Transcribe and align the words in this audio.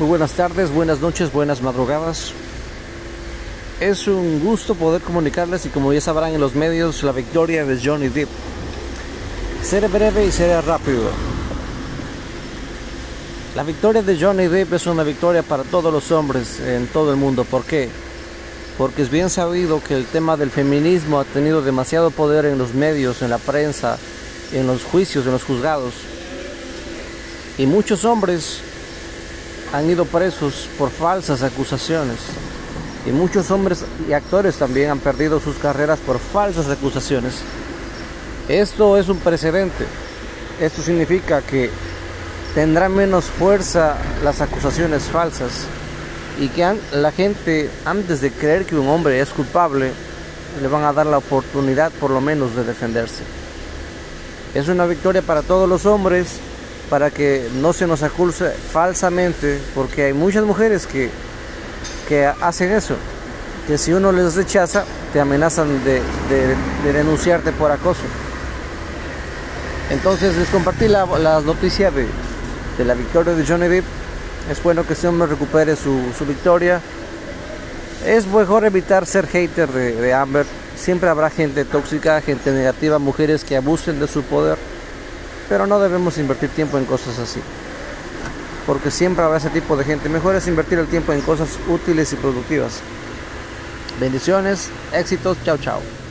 Muy 0.00 0.08
buenas 0.08 0.32
tardes, 0.32 0.72
buenas 0.72 0.98
noches, 0.98 1.32
buenas 1.32 1.62
madrugadas. 1.62 2.32
Es 3.78 4.08
un 4.08 4.40
gusto 4.40 4.74
poder 4.74 5.00
comunicarles 5.00 5.66
y 5.66 5.68
como 5.68 5.92
ya 5.92 6.00
sabrán 6.00 6.32
en 6.34 6.40
los 6.40 6.56
medios 6.56 7.04
la 7.04 7.12
victoria 7.12 7.64
de 7.64 7.78
Johnny 7.80 8.08
Depp. 8.08 8.28
Seré 9.62 9.86
breve 9.86 10.26
y 10.26 10.32
seré 10.32 10.60
rápido. 10.62 11.10
La 13.54 13.62
victoria 13.62 14.02
de 14.02 14.20
Johnny 14.20 14.48
Depp 14.48 14.72
es 14.72 14.86
una 14.88 15.04
victoria 15.04 15.44
para 15.44 15.62
todos 15.62 15.92
los 15.92 16.10
hombres 16.10 16.58
en 16.58 16.88
todo 16.88 17.12
el 17.12 17.16
mundo. 17.16 17.44
¿Por 17.44 17.62
qué? 17.62 17.88
Porque 18.76 19.02
es 19.02 19.10
bien 19.10 19.30
sabido 19.30 19.80
que 19.80 19.94
el 19.94 20.06
tema 20.06 20.36
del 20.36 20.50
feminismo 20.50 21.20
ha 21.20 21.24
tenido 21.24 21.62
demasiado 21.62 22.10
poder 22.10 22.46
en 22.46 22.58
los 22.58 22.74
medios, 22.74 23.22
en 23.22 23.30
la 23.30 23.38
prensa, 23.38 23.96
en 24.52 24.66
los 24.66 24.82
juicios, 24.82 25.24
en 25.24 25.30
los 25.30 25.44
juzgados. 25.44 25.94
Y 27.58 27.66
muchos 27.66 28.04
hombres 28.04 28.60
han 29.74 29.90
ido 29.90 30.04
presos 30.04 30.68
por 30.78 30.88
falsas 30.90 31.42
acusaciones. 31.42 32.18
Y 33.06 33.10
muchos 33.10 33.50
hombres 33.50 33.84
y 34.08 34.12
actores 34.12 34.54
también 34.54 34.90
han 34.90 35.00
perdido 35.00 35.40
sus 35.40 35.56
carreras 35.56 35.98
por 35.98 36.20
falsas 36.20 36.68
acusaciones. 36.68 37.40
Esto 38.48 38.96
es 38.96 39.08
un 39.08 39.18
precedente. 39.18 39.84
Esto 40.60 40.80
significa 40.80 41.42
que 41.42 41.70
tendrá 42.54 42.88
menos 42.88 43.24
fuerza 43.24 43.96
las 44.22 44.40
acusaciones 44.40 45.02
falsas 45.04 45.64
y 46.38 46.48
que 46.48 46.72
la 46.92 47.10
gente 47.10 47.68
antes 47.84 48.20
de 48.20 48.30
creer 48.30 48.66
que 48.66 48.76
un 48.76 48.88
hombre 48.88 49.18
es 49.18 49.30
culpable 49.30 49.90
le 50.62 50.68
van 50.68 50.84
a 50.84 50.92
dar 50.92 51.06
la 51.06 51.18
oportunidad 51.18 51.90
por 51.98 52.12
lo 52.12 52.20
menos 52.20 52.54
de 52.54 52.62
defenderse. 52.62 53.24
Es 54.54 54.68
una 54.68 54.86
victoria 54.86 55.20
para 55.20 55.42
todos 55.42 55.68
los 55.68 55.84
hombres 55.84 56.38
para 56.90 57.10
que 57.10 57.48
no 57.60 57.72
se 57.72 57.86
nos 57.86 58.02
acuse 58.02 58.50
falsamente, 58.50 59.60
porque 59.74 60.04
hay 60.04 60.12
muchas 60.12 60.44
mujeres 60.44 60.86
que, 60.86 61.10
que 62.08 62.26
hacen 62.26 62.72
eso, 62.72 62.94
que 63.66 63.78
si 63.78 63.92
uno 63.92 64.12
les 64.12 64.34
rechaza, 64.34 64.84
te 65.12 65.20
amenazan 65.20 65.82
de, 65.84 66.02
denunciarte 66.92 67.52
por 67.52 67.70
acoso. 67.70 68.02
Entonces 69.90 70.36
les 70.36 70.48
compartí 70.48 70.88
la, 70.88 71.06
la 71.06 71.40
noticia 71.40 71.90
de, 71.90 72.06
la 72.84 72.94
victoria 72.94 73.34
de 73.34 73.46
Johnny 73.46 73.68
Depp. 73.68 73.84
Es 74.50 74.62
bueno 74.62 74.86
que 74.86 74.92
ese 74.92 75.08
hombre 75.08 75.28
recupere 75.28 75.76
su, 75.76 76.00
victoria. 76.26 76.80
Es 78.04 78.26
mejor 78.26 78.64
evitar 78.64 79.06
ser 79.06 79.26
hater 79.26 79.70
de, 79.70 79.94
de 79.94 80.12
Amber. 80.12 80.44
Siempre 80.76 81.08
habrá 81.08 81.30
gente 81.30 81.64
tóxica, 81.64 82.20
gente 82.20 82.50
negativa, 82.50 82.98
mujeres 82.98 83.44
que 83.44 83.56
abusen 83.56 84.00
de 84.00 84.08
su 84.08 84.22
poder 84.22 84.58
pero 85.48 85.66
no 85.66 85.80
debemos 85.80 86.18
invertir 86.18 86.50
tiempo 86.50 86.78
en 86.78 86.84
cosas 86.84 87.18
así. 87.18 87.40
Porque 88.66 88.90
siempre 88.90 89.24
habrá 89.24 89.38
ese 89.38 89.50
tipo 89.50 89.76
de 89.76 89.84
gente. 89.84 90.08
Mejor 90.08 90.34
es 90.36 90.48
invertir 90.48 90.78
el 90.78 90.86
tiempo 90.86 91.12
en 91.12 91.20
cosas 91.20 91.58
útiles 91.68 92.12
y 92.12 92.16
productivas. 92.16 92.80
Bendiciones, 94.00 94.70
éxitos, 94.92 95.36
chao 95.44 95.58
chao. 95.58 96.03